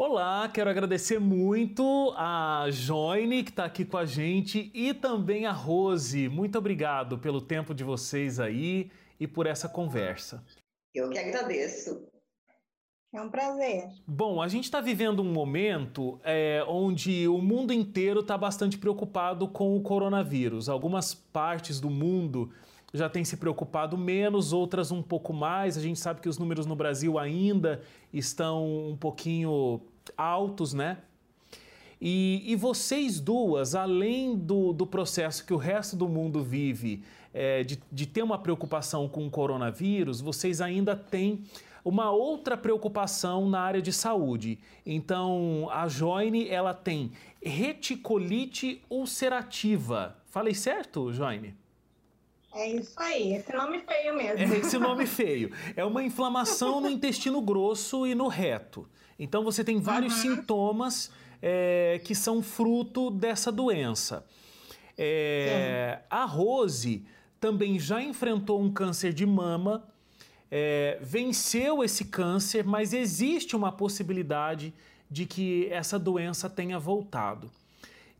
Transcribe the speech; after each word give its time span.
Olá, 0.00 0.48
quero 0.48 0.70
agradecer 0.70 1.18
muito 1.18 2.14
a 2.16 2.66
Joine, 2.70 3.42
que 3.42 3.50
está 3.50 3.64
aqui 3.64 3.84
com 3.84 3.96
a 3.96 4.06
gente, 4.06 4.70
e 4.72 4.94
também 4.94 5.44
a 5.44 5.50
Rose. 5.50 6.28
Muito 6.28 6.56
obrigado 6.56 7.18
pelo 7.18 7.40
tempo 7.40 7.74
de 7.74 7.82
vocês 7.82 8.38
aí 8.38 8.92
e 9.18 9.26
por 9.26 9.44
essa 9.44 9.68
conversa. 9.68 10.44
Eu 10.94 11.10
que 11.10 11.18
agradeço. 11.18 12.06
É 13.12 13.20
um 13.20 13.28
prazer. 13.28 13.88
Bom, 14.06 14.40
a 14.40 14.46
gente 14.46 14.66
está 14.66 14.80
vivendo 14.80 15.20
um 15.20 15.32
momento 15.32 16.20
é, 16.22 16.64
onde 16.68 17.26
o 17.26 17.38
mundo 17.38 17.72
inteiro 17.72 18.20
está 18.20 18.38
bastante 18.38 18.78
preocupado 18.78 19.48
com 19.48 19.76
o 19.76 19.82
coronavírus. 19.82 20.68
Algumas 20.68 21.12
partes 21.12 21.80
do 21.80 21.90
mundo 21.90 22.52
já 22.92 23.08
têm 23.08 23.24
se 23.24 23.36
preocupado 23.36 23.96
menos, 23.98 24.52
outras 24.52 24.90
um 24.90 25.02
pouco 25.02 25.32
mais. 25.32 25.76
A 25.76 25.80
gente 25.80 25.98
sabe 25.98 26.20
que 26.20 26.28
os 26.28 26.38
números 26.38 26.66
no 26.66 26.74
Brasil 26.74 27.18
ainda 27.18 27.82
estão 28.12 28.90
um 28.90 28.96
pouquinho 28.96 29.80
altos, 30.16 30.72
né? 30.72 30.98
E, 32.00 32.44
e 32.46 32.54
vocês 32.54 33.20
duas, 33.20 33.74
além 33.74 34.36
do, 34.36 34.72
do 34.72 34.86
processo 34.86 35.44
que 35.44 35.52
o 35.52 35.56
resto 35.56 35.96
do 35.96 36.08
mundo 36.08 36.42
vive, 36.42 37.02
é, 37.34 37.64
de, 37.64 37.78
de 37.90 38.06
ter 38.06 38.22
uma 38.22 38.38
preocupação 38.38 39.08
com 39.08 39.26
o 39.26 39.30
coronavírus, 39.30 40.20
vocês 40.20 40.60
ainda 40.60 40.94
têm 40.94 41.44
uma 41.84 42.10
outra 42.10 42.56
preocupação 42.56 43.48
na 43.48 43.60
área 43.60 43.82
de 43.82 43.92
saúde. 43.92 44.58
Então, 44.86 45.68
a 45.72 45.88
Joine, 45.88 46.48
ela 46.48 46.72
tem 46.72 47.12
reticolite 47.42 48.82
ulcerativa. 48.88 50.16
Falei 50.26 50.54
certo, 50.54 51.12
Joine? 51.12 51.54
É 52.58 52.68
isso 52.72 52.94
aí, 52.96 53.34
esse 53.34 53.52
nome 53.52 53.78
feio 53.78 54.16
mesmo. 54.16 54.54
É 54.54 54.58
esse 54.58 54.78
nome 54.78 55.06
feio. 55.06 55.52
É 55.76 55.84
uma 55.84 56.02
inflamação 56.02 56.80
no 56.80 56.90
intestino 56.90 57.40
grosso 57.40 58.04
e 58.04 58.16
no 58.16 58.26
reto. 58.26 58.84
Então 59.16 59.44
você 59.44 59.62
tem 59.62 59.80
vários 59.80 60.24
uhum. 60.24 60.36
sintomas 60.36 61.12
é, 61.40 62.00
que 62.02 62.16
são 62.16 62.42
fruto 62.42 63.12
dessa 63.12 63.52
doença. 63.52 64.26
É, 64.98 66.00
a 66.10 66.24
Rose 66.24 67.06
também 67.38 67.78
já 67.78 68.02
enfrentou 68.02 68.60
um 68.60 68.72
câncer 68.72 69.12
de 69.12 69.24
mama, 69.24 69.84
é, 70.50 70.98
venceu 71.00 71.84
esse 71.84 72.06
câncer, 72.06 72.64
mas 72.64 72.92
existe 72.92 73.54
uma 73.54 73.70
possibilidade 73.70 74.74
de 75.08 75.26
que 75.26 75.68
essa 75.70 75.96
doença 75.96 76.50
tenha 76.50 76.76
voltado. 76.76 77.48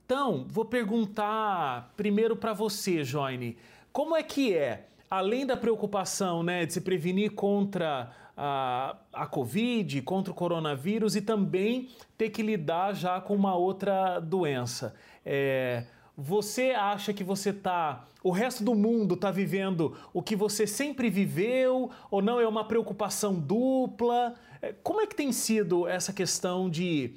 Então, 0.06 0.46
vou 0.48 0.64
perguntar 0.64 1.92
primeiro 1.96 2.36
para 2.36 2.52
você, 2.52 3.02
Joine, 3.02 3.58
como 3.98 4.14
é 4.14 4.22
que 4.22 4.54
é, 4.54 4.86
além 5.10 5.44
da 5.44 5.56
preocupação 5.56 6.44
né, 6.44 6.64
de 6.64 6.72
se 6.72 6.80
prevenir 6.80 7.32
contra 7.32 8.12
a, 8.36 8.96
a 9.12 9.26
Covid, 9.26 10.02
contra 10.02 10.30
o 10.30 10.36
coronavírus 10.36 11.16
e 11.16 11.20
também 11.20 11.88
ter 12.16 12.30
que 12.30 12.40
lidar 12.40 12.94
já 12.94 13.20
com 13.20 13.34
uma 13.34 13.56
outra 13.56 14.20
doença. 14.20 14.94
É, 15.26 15.82
você 16.16 16.70
acha 16.70 17.12
que 17.12 17.24
você 17.24 17.50
está, 17.50 18.06
o 18.22 18.30
resto 18.30 18.62
do 18.62 18.72
mundo 18.72 19.14
está 19.14 19.32
vivendo 19.32 19.96
o 20.14 20.22
que 20.22 20.36
você 20.36 20.64
sempre 20.64 21.10
viveu 21.10 21.90
ou 22.08 22.22
não 22.22 22.38
é 22.38 22.46
uma 22.46 22.64
preocupação 22.64 23.34
dupla? 23.34 24.36
É, 24.62 24.72
como 24.80 25.00
é 25.00 25.08
que 25.08 25.16
tem 25.16 25.32
sido 25.32 25.88
essa 25.88 26.12
questão 26.12 26.70
de 26.70 27.16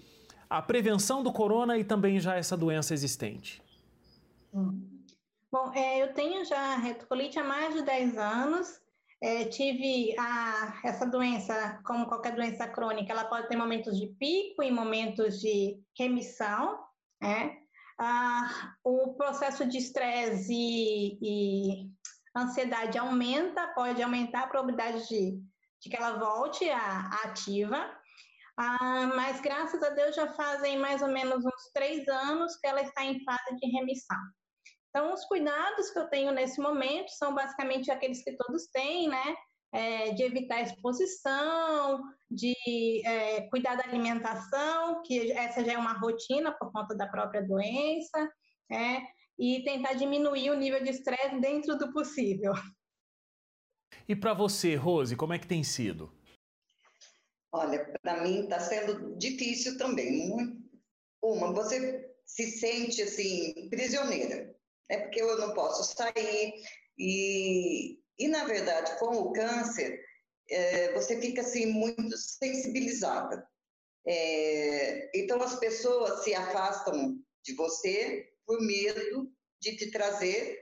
a 0.49 0.63
prevenção 0.63 1.21
do 1.21 1.31
corona 1.31 1.77
e 1.77 1.83
também 1.83 2.19
já 2.19 2.37
essa 2.37 2.57
doença 2.57 2.91
existente? 2.91 3.61
Hum. 4.51 4.90
Bom, 5.51 5.71
é, 5.73 6.01
eu 6.01 6.13
tenho 6.13 6.45
já 6.45 6.77
retocolite 6.77 7.37
há 7.37 7.43
mais 7.43 7.73
de 7.73 7.81
10 7.81 8.17
anos 8.17 8.81
é, 9.21 9.45
tive 9.45 10.15
a, 10.17 10.81
essa 10.83 11.05
doença, 11.05 11.79
como 11.85 12.07
qualquer 12.07 12.33
doença 12.35 12.67
crônica, 12.67 13.11
ela 13.11 13.25
pode 13.25 13.47
ter 13.47 13.55
momentos 13.55 13.97
de 13.97 14.07
pico 14.07 14.63
e 14.63 14.71
momentos 14.71 15.39
de 15.39 15.79
remissão, 15.97 16.83
né? 17.21 17.57
Ah, 17.99 18.73
o 18.83 19.13
processo 19.13 19.63
de 19.63 19.77
estresse 19.77 20.51
e, 21.21 21.87
ansiedade 22.35 22.97
aumenta, 22.97 23.67
pode 23.75 24.01
aumentar 24.01 24.43
a 24.43 24.47
probabilidade 24.47 25.07
de, 25.07 25.39
de 25.79 25.89
que 25.89 25.95
ela 25.95 26.17
volte 26.17 26.67
à, 26.71 27.01
ativa, 27.25 27.95
ah, 28.57 29.11
mas 29.15 29.39
graças 29.39 29.83
a 29.83 29.89
Deus 29.91 30.15
já 30.15 30.33
fazem 30.33 30.79
mais 30.79 31.03
ou 31.03 31.09
menos 31.09 31.45
uns 31.45 31.71
três 31.75 32.07
anos 32.07 32.55
que 32.57 32.65
ela 32.65 32.81
está 32.81 33.03
em 33.03 33.23
fase 33.23 33.55
de 33.57 33.67
remissão. 33.69 34.17
Então, 34.91 35.13
os 35.13 35.23
cuidados 35.23 35.89
que 35.89 35.97
eu 35.97 36.09
tenho 36.09 36.33
nesse 36.33 36.59
momento 36.59 37.09
são 37.11 37.33
basicamente 37.33 37.89
aqueles 37.89 38.21
que 38.21 38.33
todos 38.33 38.67
têm, 38.67 39.07
né? 39.07 39.35
É, 39.73 40.11
de 40.11 40.23
evitar 40.23 40.61
exposição, 40.61 42.03
de 42.29 42.53
é, 43.05 43.47
cuidar 43.49 43.75
da 43.75 43.85
alimentação, 43.85 45.01
que 45.01 45.31
essa 45.31 45.63
já 45.63 45.73
é 45.73 45.77
uma 45.77 45.93
rotina 45.93 46.51
por 46.51 46.73
conta 46.73 46.93
da 46.93 47.07
própria 47.07 47.41
doença, 47.41 48.29
é, 48.69 49.01
e 49.39 49.63
tentar 49.63 49.93
diminuir 49.93 50.49
o 50.49 50.57
nível 50.57 50.83
de 50.83 50.89
estresse 50.89 51.39
dentro 51.39 51.77
do 51.77 51.93
possível. 51.93 52.51
E 54.09 54.13
para 54.13 54.33
você, 54.33 54.75
Rose, 54.75 55.15
como 55.15 55.31
é 55.31 55.39
que 55.39 55.47
tem 55.47 55.63
sido? 55.63 56.11
Olha, 57.53 57.93
para 58.01 58.21
mim 58.23 58.41
está 58.41 58.59
sendo 58.59 59.15
difícil 59.17 59.77
também. 59.77 60.29
Uma, 61.23 61.53
você 61.53 62.13
se 62.25 62.45
sente 62.51 63.01
assim 63.01 63.69
prisioneira 63.69 64.53
é 64.89 64.97
porque 64.99 65.21
eu 65.21 65.37
não 65.37 65.53
posso 65.53 65.95
sair. 65.95 66.53
E, 66.97 67.99
e 68.19 68.27
na 68.27 68.43
verdade, 68.43 68.97
com 68.99 69.15
o 69.17 69.33
câncer, 69.33 69.99
é, 70.49 70.93
você 70.93 71.19
fica 71.19 71.41
assim 71.41 71.65
muito 71.65 72.17
sensibilizada. 72.17 73.47
É, 74.05 75.17
então 75.17 75.41
as 75.41 75.59
pessoas 75.59 76.23
se 76.23 76.33
afastam 76.33 77.17
de 77.43 77.55
você 77.55 78.33
por 78.45 78.59
medo 78.61 79.31
de 79.59 79.77
te 79.77 79.91
trazer 79.91 80.59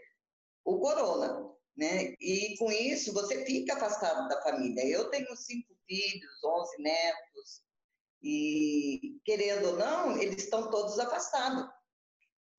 o 0.66 0.80
corona, 0.80 1.50
né? 1.76 2.14
E 2.20 2.56
com 2.58 2.72
isso 2.72 3.14
você 3.14 3.46
fica 3.46 3.74
afastado 3.74 4.28
da 4.28 4.42
família. 4.42 4.86
Eu 4.86 5.10
tenho 5.10 5.36
cinco 5.36 5.74
filhos, 5.88 6.44
onze 6.44 6.82
netos 6.82 7.64
e 8.22 9.20
querendo 9.24 9.70
ou 9.70 9.78
não, 9.78 10.22
eles 10.22 10.44
estão 10.44 10.70
todos 10.70 11.00
afastados 11.00 11.79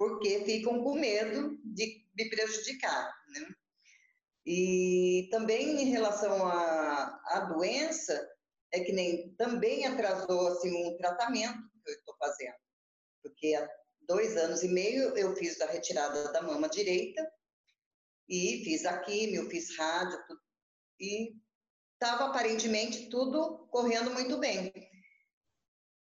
porque 0.00 0.46
ficam 0.46 0.82
com 0.82 0.94
medo 0.94 1.60
de 1.62 2.06
me 2.16 2.30
prejudicar. 2.30 3.14
Né? 3.28 3.54
E 4.46 5.28
também 5.30 5.82
em 5.82 5.90
relação 5.90 6.46
à, 6.46 7.20
à 7.26 7.40
doença, 7.40 8.26
é 8.72 8.80
que 8.80 8.92
nem 8.92 9.34
também 9.34 9.84
atrasou 9.84 10.48
assim, 10.48 10.74
um 10.74 10.96
tratamento 10.96 11.60
que 11.84 11.90
eu 11.90 11.94
estou 11.94 12.16
fazendo, 12.16 12.56
porque 13.22 13.54
há 13.54 13.68
dois 14.08 14.38
anos 14.38 14.62
e 14.62 14.68
meio 14.68 15.14
eu 15.18 15.36
fiz 15.36 15.60
a 15.60 15.66
retirada 15.66 16.32
da 16.32 16.40
mama 16.40 16.66
direita 16.70 17.30
e 18.26 18.62
fiz 18.64 18.86
a 18.86 19.00
químio, 19.00 19.50
fiz 19.50 19.76
rádio, 19.76 20.18
tudo, 20.26 20.40
e 20.98 21.36
estava 21.92 22.30
aparentemente 22.30 23.10
tudo 23.10 23.68
correndo 23.70 24.10
muito 24.12 24.38
bem. 24.38 24.72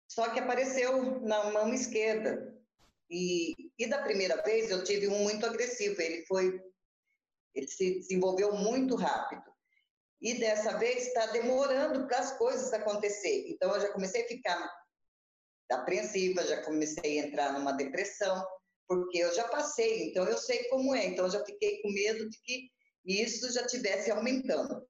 Só 0.07 0.29
que 0.29 0.39
apareceu 0.39 1.19
na 1.21 1.51
mama 1.51 1.73
esquerda 1.73 2.56
e, 3.09 3.53
e 3.77 3.87
da 3.87 4.01
primeira 4.01 4.41
vez 4.41 4.69
eu 4.69 4.83
tive 4.83 5.07
um 5.07 5.19
muito 5.23 5.45
agressivo, 5.45 6.01
ele 6.01 6.25
foi, 6.25 6.61
ele 7.55 7.67
se 7.67 7.99
desenvolveu 7.99 8.53
muito 8.53 8.95
rápido. 8.95 9.43
E 10.21 10.33
dessa 10.39 10.77
vez 10.77 11.07
está 11.07 11.27
demorando 11.27 12.07
para 12.07 12.19
as 12.19 12.37
coisas 12.37 12.73
acontecer. 12.73 13.45
Então 13.49 13.73
eu 13.73 13.81
já 13.81 13.89
comecei 13.93 14.23
a 14.23 14.27
ficar 14.27 14.73
apreensiva, 15.71 16.45
já 16.45 16.63
comecei 16.63 17.19
a 17.19 17.27
entrar 17.27 17.53
numa 17.53 17.73
depressão, 17.73 18.45
porque 18.87 19.19
eu 19.19 19.33
já 19.35 19.47
passei, 19.47 20.09
então 20.09 20.25
eu 20.25 20.37
sei 20.37 20.63
como 20.69 20.95
é. 20.95 21.05
Então 21.05 21.25
eu 21.25 21.31
já 21.31 21.45
fiquei 21.45 21.81
com 21.81 21.91
medo 21.91 22.29
de 22.29 22.41
que 22.41 22.69
isso 23.05 23.51
já 23.53 23.65
tivesse 23.67 24.11
aumentando. 24.11 24.85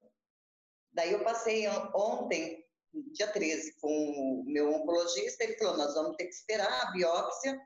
Daí 0.93 1.11
eu 1.11 1.23
passei 1.23 1.67
ontem, 1.93 2.65
dia 3.11 3.27
13, 3.27 3.75
com 3.79 3.89
o 3.89 4.43
meu 4.45 4.73
oncologista, 4.73 5.43
ele 5.43 5.57
falou: 5.57 5.77
nós 5.77 5.93
vamos 5.93 6.15
ter 6.15 6.25
que 6.25 6.33
esperar 6.33 6.87
a 6.87 6.91
biópsia 6.91 7.59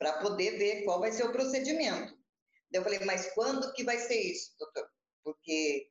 para 0.00 0.14
poder 0.14 0.56
ver 0.56 0.82
qual 0.84 0.98
vai 0.98 1.12
ser 1.12 1.24
o 1.24 1.32
procedimento. 1.32 2.18
Eu 2.72 2.82
falei, 2.82 3.00
mas 3.00 3.32
quando 3.34 3.72
que 3.74 3.84
vai 3.84 3.98
ser 3.98 4.18
isso, 4.18 4.54
doutor? 4.58 4.88
Porque 5.22 5.90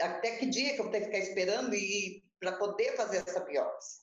até 0.00 0.36
que 0.36 0.46
dia 0.46 0.74
que 0.74 0.80
eu 0.80 0.84
vou 0.84 0.92
ter 0.92 1.00
que 1.00 1.06
ficar 1.06 1.18
esperando 1.18 1.74
e 1.74 2.24
para 2.40 2.56
poder 2.56 2.96
fazer 2.96 3.18
essa 3.18 3.40
biópsia? 3.40 4.02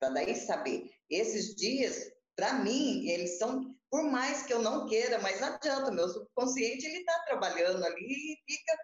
Para 0.00 0.10
daí 0.10 0.34
saber. 0.34 0.90
Esses 1.08 1.54
dias, 1.54 2.10
para 2.34 2.54
mim, 2.54 3.08
eles 3.08 3.38
são, 3.38 3.76
por 3.88 4.02
mais 4.02 4.42
que 4.42 4.52
eu 4.52 4.60
não 4.60 4.88
queira, 4.88 5.20
mas 5.20 5.40
não 5.40 5.54
adianta, 5.54 5.92
meu 5.92 6.08
subconsciente 6.08 6.86
ele 6.86 6.98
está 6.98 7.20
trabalhando 7.20 7.84
ali 7.84 8.04
e 8.04 8.36
fica. 8.50 8.78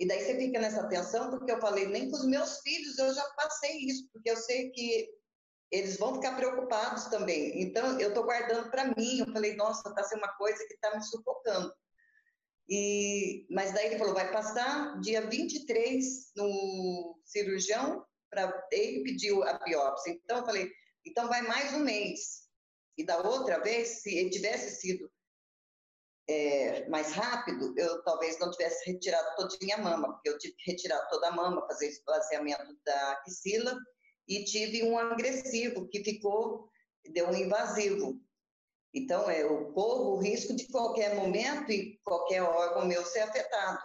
E 0.00 0.08
daí 0.08 0.24
você 0.24 0.36
fica 0.36 0.60
nessa 0.60 0.88
tensão, 0.88 1.30
porque 1.30 1.52
eu 1.52 1.60
falei, 1.60 1.86
nem 1.86 2.10
com 2.10 2.16
os 2.16 2.26
meus 2.26 2.60
filhos 2.60 2.98
eu 2.98 3.14
já 3.14 3.24
passei 3.36 3.78
isso, 3.78 4.08
porque 4.12 4.30
eu 4.30 4.36
sei 4.36 4.70
que 4.70 5.08
eles 5.70 5.96
vão 5.98 6.14
ficar 6.14 6.36
preocupados 6.36 7.06
também. 7.06 7.60
Então, 7.62 7.98
eu 8.00 8.08
estou 8.08 8.24
guardando 8.24 8.70
para 8.70 8.94
mim. 8.96 9.20
Eu 9.20 9.32
falei, 9.32 9.56
nossa, 9.56 9.88
está 9.88 10.02
sendo 10.04 10.18
uma 10.18 10.36
coisa 10.36 10.64
que 10.66 10.74
está 10.74 10.94
me 10.94 11.02
sufocando. 11.02 11.72
E, 12.68 13.46
mas 13.50 13.72
daí 13.72 13.86
ele 13.86 13.98
falou, 13.98 14.14
vai 14.14 14.30
passar 14.32 15.00
dia 15.00 15.28
23 15.28 16.32
no 16.36 17.20
cirurgião 17.24 18.04
para 18.30 18.66
ele 18.72 19.04
pediu 19.04 19.42
a 19.44 19.54
biópsia. 19.58 20.12
Então, 20.12 20.38
eu 20.38 20.44
falei, 20.44 20.70
então 21.04 21.28
vai 21.28 21.42
mais 21.42 21.72
um 21.74 21.80
mês. 21.80 22.46
E 22.98 23.04
da 23.04 23.18
outra 23.18 23.58
vez, 23.60 24.02
se 24.02 24.16
ele 24.16 24.30
tivesse 24.30 24.80
sido 24.80 25.10
é, 26.28 26.88
mais 26.88 27.12
rápido, 27.12 27.72
eu 27.76 28.02
talvez 28.02 28.38
não 28.38 28.50
tivesse 28.50 28.90
retirado 28.90 29.36
todinha 29.36 29.76
a 29.76 29.80
mama, 29.80 30.12
porque 30.12 30.28
eu 30.28 30.38
tive 30.38 30.54
que 30.56 30.70
retirar 30.70 31.06
toda 31.08 31.28
a 31.28 31.32
mama, 31.32 31.66
fazer 31.66 31.88
esvaziamento 31.88 32.76
da 32.84 33.12
axila, 33.12 33.76
e 34.28 34.44
tive 34.44 34.82
um 34.82 34.98
agressivo 34.98 35.88
que 35.88 36.02
ficou, 36.02 36.68
deu 37.12 37.28
um 37.28 37.34
invasivo. 37.34 38.20
Então, 38.92 39.28
é, 39.28 39.42
eu 39.42 39.72
corro 39.72 40.14
o 40.14 40.20
risco 40.20 40.54
de 40.54 40.66
qualquer 40.68 41.14
momento 41.14 41.70
e 41.70 42.00
qualquer 42.02 42.42
órgão 42.42 42.86
meu 42.86 43.04
ser 43.04 43.20
afetado. 43.20 43.78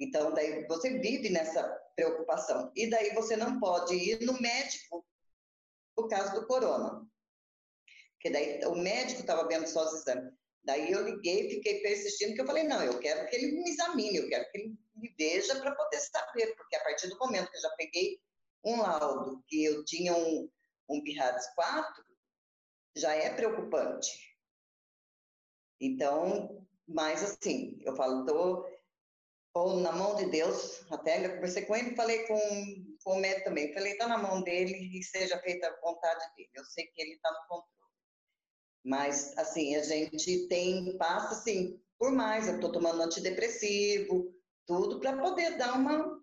Então, 0.00 0.32
daí 0.32 0.66
você 0.66 0.98
vive 0.98 1.28
nessa 1.28 1.62
preocupação. 1.94 2.72
E 2.74 2.88
daí 2.88 3.12
você 3.14 3.36
não 3.36 3.58
pode 3.58 3.94
ir 3.94 4.20
no 4.22 4.40
médico 4.40 5.04
por 5.94 6.08
causa 6.08 6.32
do 6.32 6.46
corona. 6.46 7.06
Porque 8.14 8.30
daí 8.30 8.64
o 8.64 8.76
médico 8.76 9.20
estava 9.20 9.46
vendo 9.46 9.66
só 9.66 9.84
os 9.84 10.00
exames. 10.00 10.32
Daí 10.64 10.90
eu 10.90 11.04
liguei, 11.04 11.48
fiquei 11.50 11.80
persistindo, 11.80 12.34
que 12.34 12.40
eu 12.40 12.46
falei, 12.46 12.64
não, 12.64 12.82
eu 12.82 12.98
quero 12.98 13.28
que 13.28 13.36
ele 13.36 13.52
me 13.52 13.70
examine, 13.70 14.18
eu 14.18 14.28
quero 14.28 14.50
que 14.50 14.58
ele 14.58 14.76
me 14.96 15.14
veja 15.16 15.58
para 15.60 15.74
poder 15.74 16.00
saber, 16.00 16.54
porque 16.56 16.76
a 16.76 16.82
partir 16.82 17.08
do 17.08 17.18
momento 17.18 17.50
que 17.50 17.56
eu 17.56 17.62
já 17.62 17.70
peguei 17.70 18.20
um 18.64 18.80
laudo 18.80 19.42
que 19.46 19.64
eu 19.64 19.84
tinha 19.84 20.14
um, 20.16 20.50
um 20.88 21.02
BIRADS 21.02 21.54
4, 21.54 22.04
já 22.96 23.14
é 23.14 23.34
preocupante. 23.34 24.36
Então, 25.80 26.66
mas 26.86 27.22
assim, 27.22 27.78
eu 27.82 27.94
falo, 27.94 28.20
estou 29.46 29.80
na 29.80 29.92
mão 29.92 30.16
de 30.16 30.26
Deus, 30.26 30.84
até 30.90 31.24
eu 31.24 31.34
conversei 31.34 31.64
com 31.64 31.76
ele, 31.76 31.94
falei 31.94 32.26
com, 32.26 32.38
com 33.04 33.12
o 33.12 33.20
médico 33.20 33.44
também, 33.44 33.72
falei, 33.72 33.92
está 33.92 34.08
na 34.08 34.18
mão 34.18 34.42
dele 34.42 34.98
e 34.98 35.02
seja 35.02 35.38
feita 35.40 35.68
a 35.68 35.80
vontade 35.80 36.24
dele, 36.36 36.50
eu 36.54 36.64
sei 36.64 36.86
que 36.86 37.00
ele 37.00 37.12
está 37.14 37.30
no 37.30 37.48
controle. 37.48 37.68
Mas, 38.84 39.36
assim, 39.36 39.76
a 39.76 39.82
gente 39.82 40.48
tem, 40.48 40.96
passa, 40.96 41.34
assim, 41.34 41.80
por 41.98 42.12
mais, 42.12 42.48
eu 42.48 42.54
estou 42.54 42.72
tomando 42.72 43.02
antidepressivo, 43.02 44.32
tudo 44.66 45.00
para 45.00 45.20
poder 45.20 45.56
dar 45.56 45.74
uma 45.74 46.22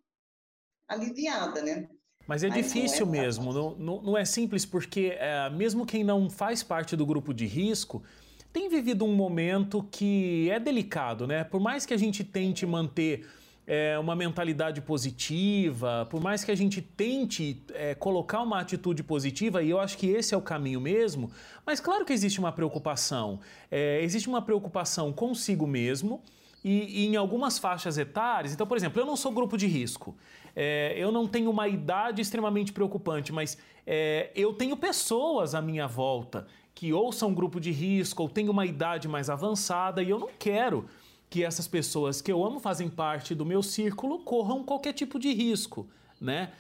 aliviada, 0.87 1.61
né? 1.61 1.89
Mas 2.27 2.43
é 2.43 2.49
Mas 2.49 2.57
difícil 2.57 3.05
não 3.05 3.15
é 3.15 3.21
mesmo, 3.21 3.53
não, 3.53 3.75
não, 3.75 4.01
não, 4.01 4.17
é 4.17 4.25
simples, 4.25 4.65
porque 4.65 5.15
é, 5.19 5.49
mesmo 5.49 5.85
quem 5.85 6.03
não 6.03 6.29
faz 6.29 6.63
parte 6.63 6.95
do 6.95 7.05
grupo 7.05 7.33
de 7.33 7.45
risco 7.45 8.03
tem 8.51 8.69
vivido 8.69 9.03
um 9.03 9.13
momento 9.13 9.85
que 9.91 10.49
é 10.49 10.59
delicado, 10.59 11.27
né? 11.27 11.43
Por 11.43 11.59
mais 11.59 11.85
que 11.85 11.93
a 11.93 11.97
gente 11.97 12.23
tente 12.23 12.65
manter 12.65 13.27
é, 13.67 13.97
uma 13.99 14.15
mentalidade 14.15 14.79
positiva, 14.81 16.07
por 16.09 16.21
mais 16.21 16.43
que 16.43 16.51
a 16.51 16.55
gente 16.55 16.81
tente 16.81 17.61
é, 17.73 17.95
colocar 17.95 18.41
uma 18.41 18.59
atitude 18.59 19.03
positiva, 19.03 19.61
e 19.63 19.69
eu 19.69 19.79
acho 19.79 19.97
que 19.97 20.07
esse 20.07 20.33
é 20.33 20.37
o 20.37 20.41
caminho 20.41 20.79
mesmo, 20.79 21.31
mas 21.65 21.79
claro 21.79 22.05
que 22.05 22.13
existe 22.13 22.39
uma 22.39 22.51
preocupação. 22.51 23.39
É, 23.71 24.01
existe 24.01 24.29
uma 24.29 24.41
preocupação 24.41 25.11
consigo 25.11 25.65
mesmo 25.67 26.21
e, 26.65 27.03
e, 27.03 27.05
em 27.05 27.15
algumas 27.15 27.59
faixas 27.59 27.95
etárias. 27.95 28.51
Então, 28.51 28.65
por 28.65 28.75
exemplo, 28.75 28.99
eu 28.99 29.05
não 29.05 29.15
sou 29.15 29.31
grupo 29.31 29.55
de 29.55 29.67
risco. 29.67 30.15
É, 30.55 30.95
eu 30.97 31.11
não 31.11 31.27
tenho 31.27 31.51
uma 31.51 31.67
idade 31.67 32.23
extremamente 32.23 32.73
preocupante, 32.73 33.31
mas 33.31 33.55
é, 33.85 34.31
eu 34.35 34.51
tenho 34.51 34.75
pessoas 34.75 35.53
à 35.53 35.61
minha 35.61 35.87
volta 35.87 36.47
que 36.73 36.91
ou 36.91 37.11
são 37.11 37.35
grupo 37.35 37.59
de 37.59 37.69
risco 37.71 38.23
ou 38.23 38.29
têm 38.29 38.49
uma 38.49 38.65
idade 38.65 39.07
mais 39.07 39.29
avançada 39.29 40.01
e 40.01 40.09
eu 40.09 40.17
não 40.17 40.29
quero 40.39 40.89
que 41.29 41.43
essas 41.43 41.67
pessoas 41.67 42.19
que 42.19 42.31
eu 42.31 42.43
amo 42.43 42.59
fazem 42.59 42.89
parte 42.89 43.35
do 43.35 43.45
meu 43.45 43.61
círculo 43.61 44.19
corram 44.19 44.63
qualquer 44.63 44.93
tipo 44.93 45.19
de 45.19 45.31
risco, 45.31 45.87
né? 46.19 46.51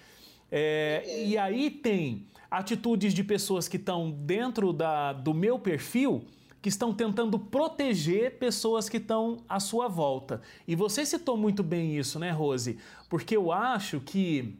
É, 0.51 1.23
e 1.25 1.35
aí 1.35 1.71
tem 1.71 2.27
atitudes 2.51 3.11
de 3.11 3.23
pessoas 3.23 3.67
que 3.67 3.77
estão 3.77 4.11
dentro 4.11 4.71
da, 4.71 5.13
do 5.13 5.33
meu 5.33 5.57
perfil 5.57 6.23
que 6.65 6.69
estão 6.69 6.91
tentando 6.91 7.37
proteger 7.37 8.39
pessoas 8.39 8.89
que 8.89 8.97
estão 8.97 9.37
à 9.47 9.59
sua 9.59 9.87
volta. 9.87 10.41
E 10.67 10.75
você 10.75 11.05
citou 11.05 11.37
muito 11.37 11.61
bem 11.61 11.95
isso, 11.95 12.17
né, 12.17 12.31
Rose? 12.31 12.79
Porque 13.07 13.37
eu 13.37 13.51
acho 13.51 13.99
que, 13.99 14.57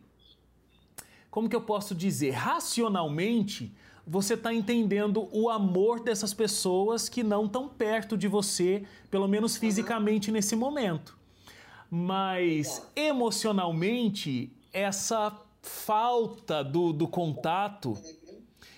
como 1.32 1.50
que 1.50 1.56
eu 1.56 1.62
posso 1.62 1.96
dizer, 1.96 2.30
racionalmente, 2.30 3.74
você 4.06 4.36
está 4.36 4.54
entendendo 4.54 5.28
o 5.32 5.50
amor 5.50 6.00
dessas 6.00 6.32
pessoas 6.32 7.10
que 7.10 7.24
não 7.24 7.48
estão 7.48 7.68
perto 7.68 8.16
de 8.16 8.28
você, 8.28 8.84
pelo 9.10 9.28
menos 9.28 9.58
fisicamente 9.58 10.32
nesse 10.32 10.56
momento. 10.56 11.18
Mas 11.90 12.88
emocionalmente, 12.96 14.54
essa 14.72 15.36
falta 15.60 16.64
do, 16.64 16.94
do 16.94 17.08
contato 17.08 17.98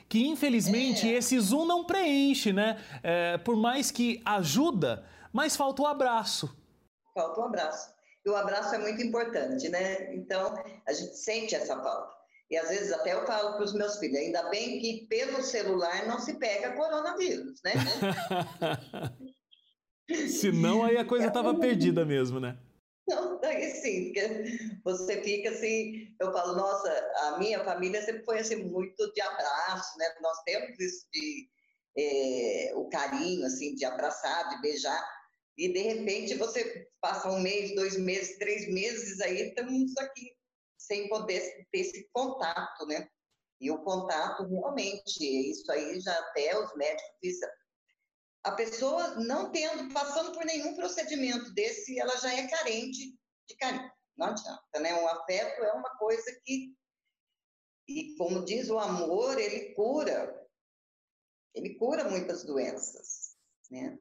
que 0.09 0.27
infelizmente 0.27 1.07
é. 1.07 1.17
esse 1.17 1.39
Zoom 1.39 1.65
não 1.65 1.83
preenche, 1.83 2.53
né? 2.53 2.81
É, 3.03 3.37
por 3.37 3.55
mais 3.55 3.91
que 3.91 4.21
ajuda, 4.25 5.05
mas 5.33 5.55
falta 5.55 5.81
o 5.81 5.87
abraço. 5.87 6.55
Falta 7.13 7.41
o 7.41 7.43
abraço. 7.43 7.95
E 8.25 8.29
o 8.29 8.35
abraço 8.35 8.75
é 8.75 8.77
muito 8.77 9.01
importante, 9.01 9.69
né? 9.69 10.13
Então, 10.13 10.53
a 10.85 10.93
gente 10.93 11.15
sente 11.17 11.55
essa 11.55 11.81
falta. 11.81 12.17
E 12.49 12.57
às 12.57 12.69
vezes 12.69 12.91
até 12.93 13.13
eu 13.13 13.25
falo 13.25 13.53
para 13.53 13.63
os 13.63 13.73
meus 13.73 13.97
filhos, 13.97 14.17
ainda 14.17 14.49
bem 14.49 14.79
que 14.79 15.05
pelo 15.09 15.41
celular 15.41 16.07
não 16.07 16.19
se 16.19 16.33
pega 16.35 16.75
coronavírus, 16.75 17.61
né? 17.63 17.73
Senão 20.29 20.83
aí 20.83 20.97
a 20.97 21.03
coisa 21.03 21.27
estava 21.27 21.53
perdida 21.55 22.05
mesmo, 22.05 22.39
né? 22.39 22.57
Não, 23.07 23.39
daí 23.39 23.71
sim, 23.71 24.11
porque 24.11 24.79
você 24.83 25.21
fica 25.23 25.49
assim, 25.51 26.13
eu 26.19 26.31
falo, 26.33 26.55
nossa, 26.55 27.11
a 27.27 27.37
minha 27.39 27.63
família 27.63 28.03
sempre 28.03 28.25
foi 28.25 28.39
assim, 28.39 28.57
muito 28.65 29.13
de 29.13 29.21
abraço, 29.21 29.97
né? 29.97 30.13
Nós 30.21 30.37
temos 30.43 30.77
isso 30.77 31.07
de 31.13 31.49
é, 31.97 32.73
o 32.75 32.89
carinho, 32.89 33.45
assim, 33.45 33.73
de 33.75 33.85
abraçar, 33.85 34.49
de 34.49 34.61
beijar, 34.61 35.03
e 35.57 35.69
de 35.73 35.79
repente 35.79 36.35
você 36.35 36.87
passa 37.01 37.31
um 37.31 37.39
mês, 37.39 37.73
dois 37.73 37.97
meses, 37.97 38.37
três 38.37 38.67
meses, 38.71 39.19
aí 39.21 39.49
estamos 39.49 39.97
aqui 39.97 40.31
sem 40.77 41.09
poder 41.09 41.65
ter 41.71 41.79
esse 41.79 42.07
contato, 42.13 42.85
né? 42.85 43.07
E 43.59 43.71
o 43.71 43.83
contato 43.83 44.43
realmente, 44.45 45.23
isso 45.49 45.71
aí 45.71 45.99
já 45.99 46.13
até 46.13 46.59
os 46.59 46.75
médicos 46.75 47.17
dizem, 47.23 47.49
a 48.47 48.51
pessoa 48.53 49.15
não 49.15 49.51
tendo, 49.51 49.93
passando 49.93 50.31
por 50.31 50.45
nenhum 50.45 50.73
procedimento 50.73 51.51
desse, 51.51 51.99
ela 51.99 52.15
já 52.15 52.33
é 52.33 52.47
carente 52.47 53.13
de 53.45 53.57
carinho. 53.57 53.91
Não 54.17 54.27
adianta, 54.27 54.79
né? 54.79 54.93
Um 54.95 55.07
afeto 55.07 55.63
é 55.63 55.73
uma 55.73 55.89
coisa 55.97 56.39
que, 56.45 56.73
e 57.87 58.15
como 58.15 58.45
diz 58.45 58.69
o 58.69 58.79
amor, 58.79 59.37
ele 59.37 59.73
cura, 59.73 60.47
ele 61.53 61.75
cura 61.75 62.09
muitas 62.09 62.45
doenças, 62.45 63.35
né? 63.69 63.99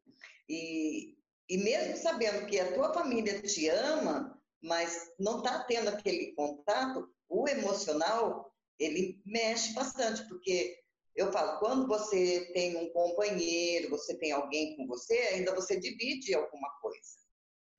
E, 0.48 1.18
e 1.48 1.58
mesmo 1.58 1.96
sabendo 1.96 2.46
que 2.46 2.60
a 2.60 2.72
tua 2.72 2.94
família 2.94 3.42
te 3.42 3.68
ama, 3.68 4.40
mas 4.62 5.12
não 5.18 5.38
está 5.38 5.64
tendo 5.64 5.88
aquele 5.88 6.32
contato, 6.34 7.12
o 7.28 7.48
emocional, 7.48 8.54
ele 8.78 9.20
mexe 9.26 9.72
bastante, 9.72 10.26
porque 10.28 10.80
eu 11.16 11.32
falo, 11.32 11.58
quando 11.58 11.88
você 11.88 12.52
tem 12.52 12.76
um 12.76 12.90
companheiro, 12.90 13.88
você 13.88 14.16
tem 14.18 14.32
alguém 14.32 14.76
com 14.76 14.86
você, 14.86 15.14
ainda 15.14 15.54
você 15.54 15.80
divide 15.80 16.34
alguma 16.34 16.68
coisa, 16.80 17.18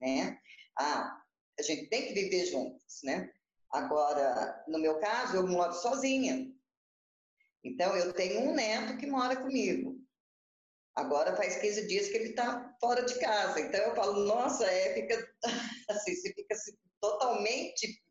né? 0.02 0.40
Ah, 0.78 1.22
a 1.60 1.62
gente 1.62 1.88
tem 1.88 2.08
que 2.08 2.14
viver 2.14 2.46
juntos, 2.48 3.00
né? 3.04 3.32
Agora, 3.72 4.64
no 4.68 4.80
meu 4.80 5.00
caso, 5.00 5.36
eu 5.36 5.48
moro 5.48 5.74
sozinha. 5.74 6.52
Então, 7.64 7.96
eu 7.96 8.12
tenho 8.14 8.42
um 8.42 8.56
neto 8.56 8.98
que 8.98 9.06
mora 9.06 9.36
comigo. 9.36 10.00
Agora 10.96 11.36
faz 11.36 11.58
15 11.58 11.86
dias 11.88 12.08
que 12.08 12.18
ele 12.18 12.30
está 12.30 12.76
fora 12.80 13.04
de 13.04 13.20
casa. 13.20 13.60
Então, 13.60 13.80
eu 13.82 13.96
falo, 13.96 14.26
nossa, 14.26 14.66
é, 14.66 14.96
fica 14.96 15.36
assim, 15.90 16.16
você 16.16 16.34
fica 16.34 16.56
assim, 16.56 16.72
totalmente. 17.00 18.02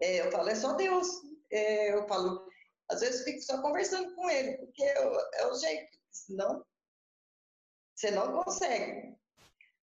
É, 0.00 0.26
eu 0.26 0.32
falo, 0.32 0.48
é 0.48 0.54
só 0.54 0.72
Deus. 0.72 1.06
É, 1.50 1.92
eu 1.94 2.08
falo, 2.08 2.44
às 2.90 3.00
vezes 3.00 3.24
fico 3.24 3.40
só 3.42 3.60
conversando 3.60 4.14
com 4.14 4.28
ele, 4.30 4.56
porque 4.58 4.82
é 4.82 5.06
o, 5.06 5.52
é 5.52 5.58
jeito, 5.58 5.98
senão 6.10 6.64
você 7.94 8.10
não 8.10 8.42
consegue. 8.44 9.16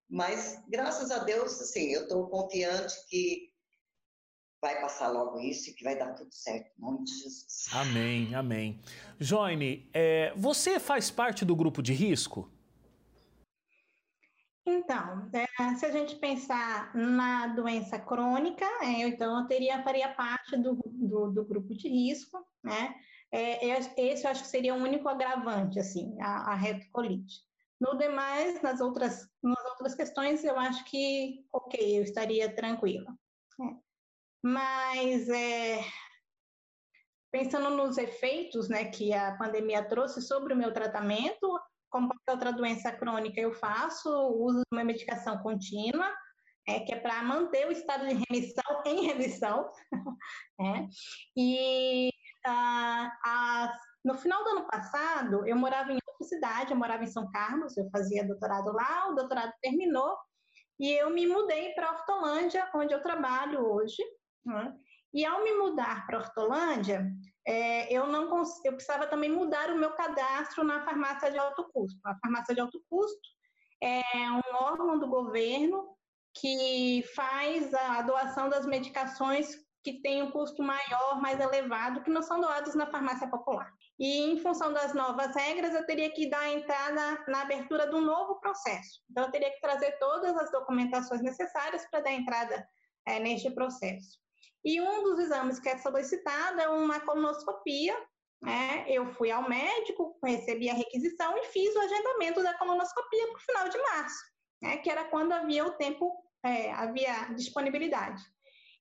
Mas, 0.10 0.64
graças 0.70 1.12
a 1.12 1.20
Deus, 1.20 1.60
assim, 1.60 1.92
eu 1.92 2.04
estou 2.04 2.28
confiante 2.30 2.96
que 3.08 3.50
vai 4.62 4.80
passar 4.82 5.10
logo 5.10 5.40
isso 5.40 5.70
e 5.70 5.74
que 5.74 5.84
vai 5.84 5.98
dar 5.98 6.14
tudo 6.14 6.34
certo, 6.34 6.72
em 6.78 6.82
nome 6.82 7.04
de 7.04 7.12
Jesus. 7.20 7.68
Amém, 7.72 8.34
amém. 8.34 8.82
Joine, 9.20 9.90
é, 9.94 10.34
você 10.36 10.80
faz 10.80 11.12
parte 11.12 11.44
do 11.44 11.56
grupo 11.56 11.84
de 11.84 11.94
risco? 11.94 12.52
Então, 14.66 15.30
é, 15.32 15.76
se 15.76 15.86
a 15.86 15.92
gente 15.92 16.16
pensar 16.16 16.94
na 16.96 17.48
doença 17.48 18.00
crônica, 18.00 18.66
é, 18.82 19.08
então 19.08 19.40
eu 19.40 19.48
teria, 19.48 19.84
faria 19.84 20.14
parte 20.14 20.58
do, 20.58 20.76
do, 20.84 21.32
do 21.32 21.46
grupo 21.46 21.76
de 21.76 21.88
risco, 21.88 22.44
né? 22.64 22.96
É, 23.32 23.68
esse 23.98 24.26
eu 24.26 24.32
acho 24.32 24.44
que 24.44 24.50
seria 24.50 24.74
o 24.74 24.82
único 24.82 25.08
agravante, 25.08 25.80
assim, 25.80 26.20
a, 26.22 26.52
a 26.52 26.56
retocolite. 26.56 27.44
No 27.80 27.98
demais, 27.98 28.62
nas 28.62 28.80
outras, 28.80 29.28
nas 29.44 29.66
outras 29.66 29.94
questões, 29.94 30.44
eu 30.44 30.58
acho 30.58 30.84
que, 30.86 31.46
ok, 31.52 32.00
eu 32.00 32.04
estaria 32.04 32.54
tranquila. 32.56 33.14
Né? 33.60 33.78
Mas, 34.42 35.28
é, 35.30 35.82
pensando 37.32 37.70
nos 37.72 37.98
efeitos 37.98 38.70
né, 38.70 38.86
que 38.86 39.14
a 39.14 39.36
pandemia 39.36 39.84
trouxe 39.84 40.22
sobre 40.22 40.54
o 40.54 40.58
meu 40.58 40.74
tratamento, 40.74 41.60
como 41.96 42.10
qualquer 42.10 42.32
outra 42.34 42.52
doença 42.52 42.92
crônica, 42.92 43.40
eu 43.40 43.54
faço 43.54 44.10
uso 44.34 44.60
de 44.60 44.78
uma 44.78 44.84
medicação 44.84 45.38
contínua, 45.38 46.14
é, 46.68 46.82
que 46.82 46.94
é 46.94 47.00
para 47.00 47.24
manter 47.24 47.66
o 47.68 47.72
estado 47.72 48.06
de 48.06 48.22
remissão 48.28 48.64
em 48.86 49.06
remissão. 49.06 49.72
é. 50.60 50.88
E 51.38 52.10
ah, 52.46 53.74
no 54.04 54.14
final 54.18 54.44
do 54.44 54.50
ano 54.50 54.68
passado, 54.68 55.48
eu 55.48 55.56
morava 55.56 55.94
em 55.94 55.96
outra 56.06 56.28
cidade, 56.28 56.72
eu 56.72 56.78
morava 56.78 57.06
em 57.06 57.08
São 57.08 57.32
Carlos, 57.32 57.78
eu 57.78 57.90
fazia 57.90 58.28
doutorado 58.28 58.74
lá, 58.74 59.10
o 59.10 59.16
doutorado 59.16 59.54
terminou, 59.62 60.18
e 60.78 60.92
eu 60.92 61.10
me 61.12 61.26
mudei 61.26 61.74
para 61.76 61.92
Hortolândia, 61.94 62.70
onde 62.76 62.94
eu 62.94 63.02
trabalho 63.02 63.66
hoje. 63.66 64.04
Né? 64.46 64.76
E 65.14 65.26
ao 65.26 65.46
me 65.46 65.54
mudar 65.54 66.06
para 66.06 66.18
Hortolândia, 66.18 67.10
é, 67.48 67.94
eu 67.94 68.08
não 68.08 68.44
eu 68.64 68.74
precisava 68.74 69.08
também 69.08 69.30
mudar 69.30 69.70
o 69.70 69.78
meu 69.78 69.92
cadastro 69.92 70.64
na 70.64 70.84
farmácia 70.84 71.32
de 71.32 71.38
alto 71.38 71.70
custo. 71.72 72.00
A 72.06 72.18
farmácia 72.18 72.56
de 72.56 72.62
alto 72.62 72.82
custo 72.90 73.30
é 73.82 74.02
um 74.32 74.56
órgão 74.56 74.98
do 74.98 75.08
governo 75.08 75.96
que 76.34 77.04
faz 77.16 77.74
a 77.74 78.02
doação 78.02 78.50
das 78.50 78.66
medicações 78.66 79.56
que 79.84 80.02
têm 80.02 80.24
um 80.24 80.32
custo 80.32 80.64
maior, 80.64 81.22
mais 81.22 81.40
elevado, 81.40 82.02
que 82.02 82.10
não 82.10 82.24
são 82.24 82.42
doados 82.42 82.74
na 82.74 82.88
farmácia 82.88 83.30
popular. 83.30 83.72
E 84.00 84.32
em 84.32 84.40
função 84.40 84.74
das 84.74 84.96
novas 84.96 85.34
regras, 85.36 85.76
eu 85.76 85.86
teria 85.86 86.12
que 86.12 86.28
dar 86.28 86.50
entrada 86.50 87.24
na 87.28 87.44
abertura 87.44 87.88
de 87.88 87.96
um 87.96 88.02
novo 88.02 88.40
processo. 88.40 89.02
Então, 89.10 89.26
eu 89.26 89.32
teria 89.32 89.52
que 89.52 89.62
trazer 89.62 89.92
todas 90.00 90.36
as 90.38 90.52
documentações 90.52 91.22
necessárias 91.22 91.88
para 91.92 92.02
dar 92.02 92.12
entrada 92.12 92.68
é, 93.08 93.20
neste 93.20 93.52
processo. 93.52 94.18
E 94.66 94.82
um 94.82 95.04
dos 95.04 95.20
exames 95.20 95.60
que 95.60 95.70
é 95.70 95.78
solicitado 95.78 96.60
é 96.60 96.68
uma 96.68 97.00
colonoscopia. 97.00 97.96
Né? 98.42 98.86
Eu 98.88 99.14
fui 99.14 99.30
ao 99.30 99.48
médico, 99.48 100.18
recebi 100.24 100.70
a 100.70 100.74
requisição 100.74 101.38
e 101.38 101.46
fiz 101.46 101.74
o 101.76 101.80
agendamento 101.80 102.42
da 102.42 102.58
colonoscopia 102.58 103.28
para 103.28 103.38
o 103.38 103.42
final 103.42 103.70
de 103.70 103.78
março, 103.78 104.24
né? 104.62 104.78
que 104.78 104.90
era 104.90 105.06
quando 105.06 105.34
havia 105.34 105.64
o 105.66 105.74
tempo, 105.74 106.12
é, 106.44 106.72
havia 106.74 107.26
disponibilidade. 107.36 108.22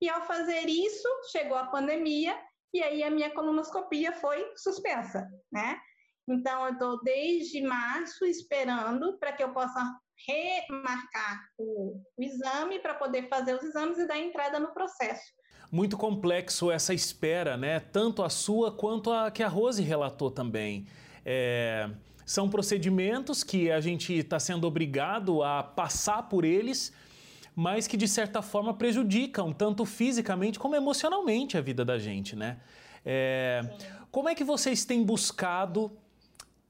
E 0.00 0.08
ao 0.08 0.26
fazer 0.26 0.66
isso, 0.68 1.08
chegou 1.30 1.56
a 1.56 1.66
pandemia 1.66 2.34
e 2.72 2.82
aí 2.82 3.02
a 3.02 3.10
minha 3.10 3.32
colonoscopia 3.32 4.12
foi 4.12 4.52
suspensa, 4.56 5.28
né? 5.52 5.78
Então, 6.28 6.66
eu 6.66 6.72
estou 6.72 7.02
desde 7.02 7.62
março 7.62 8.24
esperando 8.24 9.18
para 9.18 9.32
que 9.32 9.44
eu 9.44 9.52
possa 9.52 9.80
remarcar 10.26 11.46
o, 11.56 12.02
o 12.16 12.22
exame 12.22 12.80
para 12.80 12.94
poder 12.94 13.28
fazer 13.28 13.54
os 13.54 13.62
exames 13.62 13.98
e 13.98 14.06
dar 14.06 14.18
entrada 14.18 14.58
no 14.58 14.72
processo 14.74 15.32
muito 15.74 15.96
complexo 15.96 16.70
essa 16.70 16.94
espera, 16.94 17.56
né? 17.56 17.80
Tanto 17.80 18.22
a 18.22 18.30
sua 18.30 18.70
quanto 18.70 19.10
a 19.10 19.28
que 19.28 19.42
a 19.42 19.48
Rose 19.48 19.82
relatou 19.82 20.30
também. 20.30 20.86
É, 21.26 21.90
são 22.24 22.48
procedimentos 22.48 23.42
que 23.42 23.72
a 23.72 23.80
gente 23.80 24.12
está 24.12 24.38
sendo 24.38 24.68
obrigado 24.68 25.42
a 25.42 25.64
passar 25.64 26.28
por 26.28 26.44
eles, 26.44 26.92
mas 27.56 27.88
que 27.88 27.96
de 27.96 28.06
certa 28.06 28.40
forma 28.40 28.72
prejudicam 28.72 29.52
tanto 29.52 29.84
fisicamente 29.84 30.60
como 30.60 30.76
emocionalmente 30.76 31.58
a 31.58 31.60
vida 31.60 31.84
da 31.84 31.98
gente, 31.98 32.36
né? 32.36 32.58
É, 33.04 33.68
como 34.12 34.28
é 34.28 34.34
que 34.36 34.44
vocês 34.44 34.84
têm 34.84 35.02
buscado 35.02 35.90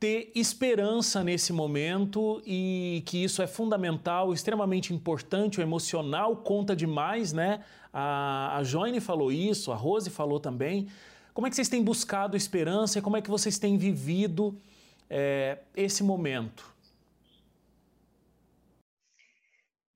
ter 0.01 0.33
esperança 0.35 1.23
nesse 1.23 1.53
momento 1.53 2.43
e 2.47 3.03
que 3.05 3.23
isso 3.23 3.43
é 3.43 3.47
fundamental, 3.47 4.33
extremamente 4.33 4.95
importante, 4.95 5.61
o 5.61 5.63
emocional 5.63 6.39
conta 6.39 6.75
demais, 6.75 7.35
né? 7.35 7.61
A, 7.97 8.59
a 8.59 8.65
Joine 8.65 9.01
falou 9.01 9.31
isso, 9.31 9.71
a 9.71 9.77
Rose 9.77 10.11
falou 10.11 10.41
também. 10.41 10.91
Como 11.33 11.47
é 11.47 11.51
que 11.51 11.55
vocês 11.55 11.69
têm 11.69 11.81
buscado 11.81 12.37
esperança 12.37 12.99
e 12.99 13.03
como 13.03 13.17
é 13.17 13.23
que 13.23 13.31
vocês 13.31 13.57
têm 13.57 13.79
vivido 13.79 14.61
é, 15.09 15.59
esse 15.77 16.03
momento? 16.03 16.75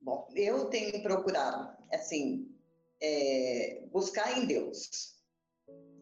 Bom, 0.00 0.28
eu 0.36 0.66
tenho 0.66 1.02
procurado, 1.02 1.76
assim, 1.92 2.48
é, 3.02 3.82
buscar 3.90 4.38
em 4.38 4.46
Deus. 4.46 5.16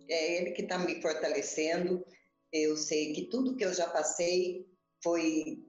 É 0.06 0.36
Ele 0.36 0.50
que 0.50 0.62
está 0.62 0.78
me 0.78 1.00
fortalecendo. 1.00 2.04
Eu 2.52 2.76
sei 2.76 3.14
que 3.14 3.22
tudo 3.22 3.56
que 3.56 3.64
eu 3.64 3.72
já 3.72 3.88
passei 3.88 4.68
foi 5.02 5.64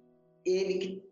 Ele 0.46 0.78
que 0.78 1.10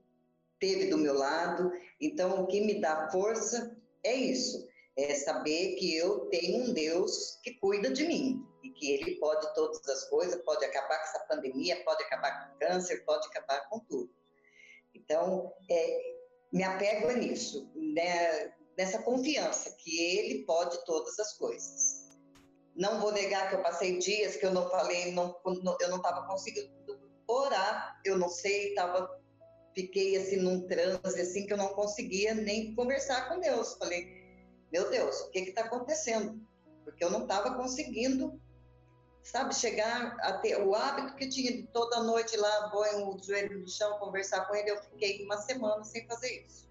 teve 0.59 0.89
do 0.89 0.97
meu 0.97 1.13
lado. 1.13 1.71
Então, 2.01 2.43
o 2.43 2.47
que 2.47 2.59
me 2.59 2.81
dá 2.81 3.09
força 3.09 3.77
é 4.03 4.13
isso 4.13 4.74
é 4.97 5.13
saber 5.15 5.75
que 5.75 5.95
eu 5.95 6.21
tenho 6.27 6.63
um 6.63 6.73
Deus 6.73 7.37
que 7.43 7.53
cuida 7.55 7.89
de 7.91 8.05
mim 8.05 8.45
e 8.63 8.69
que 8.71 8.91
Ele 8.91 9.15
pode 9.15 9.53
todas 9.53 9.85
as 9.87 10.09
coisas, 10.09 10.41
pode 10.43 10.63
acabar 10.63 10.97
com 10.97 11.03
essa 11.03 11.19
pandemia, 11.27 11.83
pode 11.83 12.03
acabar 12.03 12.47
com 12.47 12.55
o 12.55 12.59
câncer, 12.59 13.03
pode 13.05 13.27
acabar 13.27 13.67
com 13.69 13.79
tudo. 13.79 14.09
Então, 14.93 15.53
é, 15.69 16.15
me 16.51 16.63
apego 16.63 17.11
nisso, 17.11 17.69
né, 17.75 18.53
nessa 18.77 19.01
confiança 19.01 19.75
que 19.77 19.99
Ele 19.99 20.45
pode 20.45 20.83
todas 20.85 21.19
as 21.19 21.33
coisas. 21.33 22.05
Não 22.73 22.99
vou 23.01 23.11
negar 23.11 23.49
que 23.49 23.55
eu 23.55 23.61
passei 23.61 23.97
dias 23.99 24.35
que 24.37 24.45
eu 24.45 24.53
não 24.53 24.69
falei, 24.69 25.11
não, 25.11 25.35
eu 25.45 25.89
não 25.89 25.97
estava 25.97 26.25
conseguindo 26.25 26.73
orar, 27.27 27.99
eu 28.05 28.17
não 28.17 28.29
sei, 28.29 28.73
tava, 28.73 29.09
fiquei 29.73 30.15
assim 30.17 30.37
num 30.37 30.67
transe 30.67 31.19
assim 31.19 31.45
que 31.45 31.53
eu 31.53 31.57
não 31.57 31.69
conseguia 31.69 32.33
nem 32.33 32.73
conversar 32.75 33.29
com 33.29 33.39
Deus. 33.39 33.75
Falei, 33.75 34.24
meu 34.75 34.89
Deus, 34.89 35.21
o 35.21 35.29
que 35.29 35.39
está 35.39 35.61
acontecendo? 35.61 36.45
Porque 36.83 37.01
eu 37.01 37.09
não 37.09 37.21
estava 37.21 37.55
conseguindo, 37.55 38.37
sabe, 39.23 39.55
chegar 39.55 40.17
a 40.19 40.33
ter 40.39 40.61
o 40.61 40.75
hábito 40.75 41.15
que 41.15 41.29
tinha 41.29 41.49
de 41.49 41.63
toda 41.67 42.03
noite 42.03 42.35
lá, 42.35 42.69
põe 42.71 42.89
o 43.01 43.17
joelho 43.23 43.61
no 43.61 43.69
chão, 43.69 43.97
conversar 43.99 44.45
com 44.45 44.53
ele. 44.53 44.71
Eu 44.71 44.81
fiquei 44.81 45.23
uma 45.23 45.37
semana 45.37 45.81
sem 45.85 46.05
fazer 46.05 46.45
isso. 46.45 46.69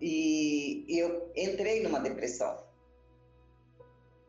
E 0.00 0.86
eu 0.88 1.30
entrei 1.36 1.82
numa 1.82 2.00
depressão. 2.00 2.64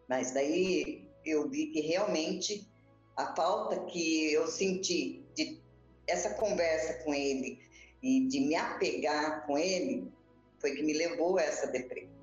Mas 0.09 0.31
daí 0.31 1.09
eu 1.25 1.49
vi 1.49 1.67
que 1.67 1.79
realmente 1.79 2.69
a 3.15 3.33
falta 3.33 3.85
que 3.85 4.33
eu 4.33 4.47
senti 4.47 5.25
de 5.33 5.63
essa 6.07 6.33
conversa 6.33 7.05
com 7.05 7.13
ele 7.13 7.57
e 8.03 8.27
de 8.27 8.41
me 8.41 8.55
apegar 8.55 9.45
com 9.45 9.57
ele 9.57 10.16
foi 10.59 10.75
que 10.75 10.83
me 10.83 10.93
levou 10.93 11.37
a 11.37 11.43
essa 11.43 11.67
depressão. 11.67 12.15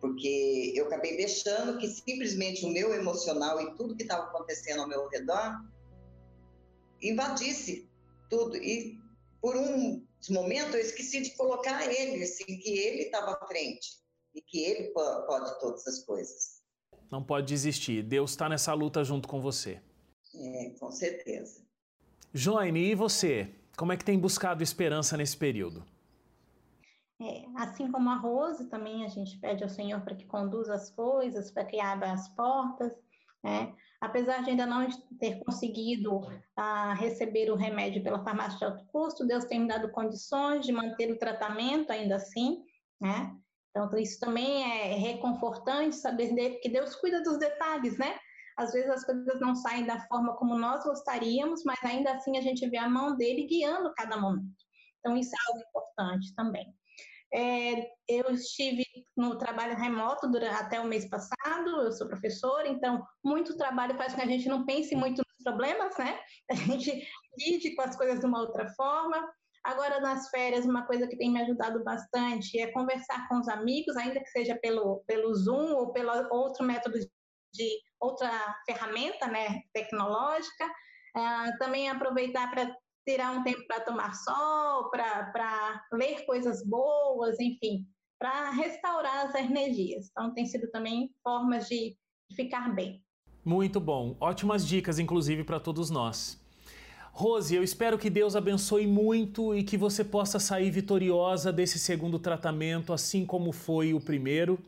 Porque 0.00 0.72
eu 0.74 0.86
acabei 0.86 1.16
deixando 1.16 1.78
que 1.78 1.86
simplesmente 1.86 2.64
o 2.64 2.68
meu 2.68 2.92
emocional 2.92 3.60
e 3.60 3.74
tudo 3.76 3.94
que 3.94 4.02
estava 4.02 4.24
acontecendo 4.24 4.82
ao 4.82 4.88
meu 4.88 5.08
redor 5.08 5.62
invadisse 7.00 7.88
tudo. 8.28 8.56
E 8.56 8.98
por 9.40 9.56
um 9.56 10.04
momento 10.30 10.76
eu 10.76 10.80
esqueci 10.80 11.20
de 11.20 11.30
colocar 11.36 11.86
ele, 11.92 12.22
assim, 12.22 12.44
que 12.44 12.78
ele 12.78 13.04
estava 13.04 13.32
à 13.32 13.46
frente 13.46 14.00
e 14.34 14.40
que 14.40 14.62
ele 14.64 14.88
pode 14.90 15.60
todas 15.60 15.86
as 15.86 16.00
coisas. 16.04 16.62
Não 17.10 17.22
pode 17.22 17.46
desistir. 17.46 18.02
Deus 18.02 18.30
está 18.30 18.48
nessa 18.48 18.72
luta 18.72 19.04
junto 19.04 19.28
com 19.28 19.40
você. 19.40 19.80
É, 20.34 20.70
com 20.80 20.90
certeza. 20.90 21.60
Joine, 22.32 22.90
e 22.90 22.94
você? 22.94 23.50
Como 23.76 23.92
é 23.92 23.96
que 23.96 24.04
tem 24.04 24.18
buscado 24.18 24.62
esperança 24.62 25.16
nesse 25.16 25.36
período? 25.36 25.84
Assim 27.56 27.90
como 27.90 28.10
a 28.10 28.16
Rose, 28.16 28.68
também 28.68 29.04
a 29.04 29.08
gente 29.08 29.38
pede 29.38 29.62
ao 29.62 29.68
Senhor 29.68 30.00
para 30.00 30.14
que 30.14 30.26
conduza 30.26 30.74
as 30.74 30.90
coisas, 30.90 31.50
para 31.50 31.64
que 31.64 31.80
abra 31.80 32.12
as 32.12 32.28
portas. 32.30 32.92
Né? 33.42 33.74
Apesar 34.00 34.42
de 34.42 34.50
ainda 34.50 34.66
não 34.66 34.86
ter 35.18 35.42
conseguido 35.44 36.20
ah, 36.56 36.94
receber 36.94 37.50
o 37.50 37.56
remédio 37.56 38.02
pela 38.02 38.22
farmácia 38.22 38.58
de 38.58 38.64
alto 38.64 38.84
custo, 38.86 39.26
Deus 39.26 39.44
tem 39.44 39.60
me 39.60 39.68
dado 39.68 39.90
condições 39.90 40.64
de 40.64 40.72
manter 40.72 41.10
o 41.12 41.18
tratamento 41.18 41.90
ainda 41.90 42.16
assim. 42.16 42.62
Né? 43.00 43.36
Então, 43.70 43.98
isso 43.98 44.20
também 44.20 44.62
é 44.62 44.94
reconfortante 44.94 45.96
saber 45.96 46.58
que 46.60 46.68
Deus 46.68 46.94
cuida 46.96 47.22
dos 47.22 47.38
detalhes, 47.38 47.98
né? 47.98 48.18
Às 48.56 48.72
vezes 48.72 48.90
as 48.90 49.04
coisas 49.04 49.40
não 49.40 49.54
saem 49.54 49.86
da 49.86 49.98
forma 50.00 50.36
como 50.36 50.58
nós 50.58 50.84
gostaríamos, 50.84 51.64
mas 51.64 51.82
ainda 51.82 52.12
assim 52.12 52.36
a 52.36 52.42
gente 52.42 52.68
vê 52.68 52.76
a 52.76 52.88
mão 52.88 53.16
dele 53.16 53.46
guiando 53.46 53.92
cada 53.94 54.18
momento. 54.18 54.62
Então, 54.98 55.16
isso 55.16 55.34
é 55.34 55.38
algo 55.48 55.64
importante 55.68 56.34
também. 56.34 56.72
É, 57.34 57.90
eu 58.06 58.30
estive 58.30 58.84
no 59.16 59.38
trabalho 59.38 59.74
remoto 59.74 60.30
durante, 60.30 60.54
até 60.54 60.78
o 60.78 60.84
mês 60.84 61.08
passado, 61.08 61.80
eu 61.80 61.92
sou 61.92 62.06
professora, 62.06 62.68
então 62.68 63.02
muito 63.24 63.56
trabalho 63.56 63.96
faz 63.96 64.12
com 64.12 64.20
que 64.20 64.26
a 64.26 64.30
gente 64.30 64.48
não 64.48 64.66
pense 64.66 64.94
muito 64.94 65.18
nos 65.18 65.42
problemas, 65.42 65.96
né? 65.96 66.20
A 66.50 66.54
gente 66.54 67.08
lide 67.38 67.74
com 67.74 67.82
as 67.82 67.96
coisas 67.96 68.20
de 68.20 68.26
uma 68.26 68.40
outra 68.40 68.68
forma. 68.74 69.32
Agora, 69.64 70.00
nas 70.00 70.28
férias, 70.28 70.66
uma 70.66 70.84
coisa 70.86 71.06
que 71.06 71.16
tem 71.16 71.30
me 71.30 71.40
ajudado 71.40 71.82
bastante 71.84 72.58
é 72.58 72.72
conversar 72.72 73.28
com 73.28 73.38
os 73.38 73.48
amigos, 73.48 73.96
ainda 73.96 74.20
que 74.20 74.28
seja 74.28 74.58
pelo, 74.60 75.02
pelo 75.06 75.32
Zoom 75.34 75.72
ou 75.74 75.92
pelo 75.92 76.10
outro 76.30 76.64
método 76.64 76.98
de 76.98 77.80
outra 78.00 78.30
ferramenta 78.66 79.28
né, 79.28 79.62
tecnológica. 79.72 80.66
Uh, 81.16 81.58
também 81.58 81.88
aproveitar 81.88 82.50
para 82.50 82.74
tirar 83.06 83.32
um 83.32 83.42
tempo 83.42 83.66
para 83.66 83.80
tomar 83.80 84.14
sol, 84.14 84.90
para 84.90 85.82
ler 85.92 86.24
coisas 86.24 86.64
boas, 86.64 87.38
enfim, 87.40 87.86
para 88.18 88.50
restaurar 88.50 89.26
as 89.26 89.34
energias. 89.34 90.08
Então, 90.10 90.32
tem 90.32 90.46
sido 90.46 90.70
também 90.70 91.10
formas 91.22 91.68
de, 91.68 91.96
ficar 92.34 92.74
bem. 92.74 93.02
Muito 93.44 93.80
bom. 93.80 94.16
Ótimas 94.20 94.66
dicas, 94.66 94.98
inclusive, 94.98 95.44
para 95.44 95.60
todos 95.60 95.90
nós. 95.90 96.40
Rose, 97.12 97.54
eu 97.54 97.62
espero 97.62 97.98
que 97.98 98.08
Deus 98.08 98.34
abençoe 98.34 98.86
muito 98.86 99.54
e 99.54 99.62
que 99.62 99.76
você 99.76 100.02
possa 100.02 100.38
sair 100.38 100.70
vitoriosa 100.70 101.52
desse 101.52 101.78
segundo 101.78 102.18
tratamento, 102.18 102.92
assim 102.92 103.26
como 103.26 103.52
foi 103.52 103.92
o 103.92 104.00
primeiro. 104.00 104.58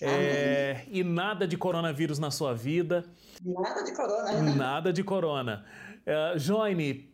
É, 0.00 0.84
e 0.90 1.04
nada 1.04 1.46
de 1.46 1.56
coronavírus 1.56 2.18
na 2.18 2.32
sua 2.32 2.52
vida. 2.52 3.04
Nada 3.44 3.84
de 3.84 3.94
corona. 3.94 4.54
Nada 4.56 4.92
de 4.92 5.04
corona. 5.04 5.64
Uh, 6.00 6.36
Joine, 6.36 7.11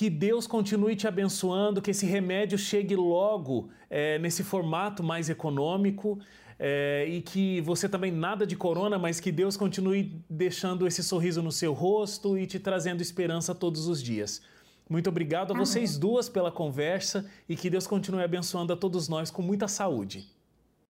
que 0.00 0.08
Deus 0.08 0.46
continue 0.46 0.96
te 0.96 1.06
abençoando, 1.06 1.82
que 1.82 1.90
esse 1.90 2.06
remédio 2.06 2.56
chegue 2.56 2.96
logo 2.96 3.68
é, 3.90 4.18
nesse 4.18 4.42
formato 4.42 5.02
mais 5.02 5.28
econômico 5.28 6.18
é, 6.58 7.04
e 7.06 7.20
que 7.20 7.60
você 7.60 7.86
também 7.86 8.10
nada 8.10 8.46
de 8.46 8.56
corona, 8.56 8.98
mas 8.98 9.20
que 9.20 9.30
Deus 9.30 9.58
continue 9.58 10.18
deixando 10.26 10.86
esse 10.86 11.04
sorriso 11.04 11.42
no 11.42 11.52
seu 11.52 11.74
rosto 11.74 12.38
e 12.38 12.46
te 12.46 12.58
trazendo 12.58 13.02
esperança 13.02 13.54
todos 13.54 13.88
os 13.88 14.02
dias. 14.02 14.40
Muito 14.88 15.10
obrigado 15.10 15.52
a 15.52 15.54
vocês 15.54 15.98
duas 15.98 16.30
pela 16.30 16.50
conversa 16.50 17.30
e 17.46 17.54
que 17.54 17.68
Deus 17.68 17.86
continue 17.86 18.22
abençoando 18.22 18.72
a 18.72 18.76
todos 18.78 19.06
nós 19.06 19.30
com 19.30 19.42
muita 19.42 19.68
saúde. 19.68 20.26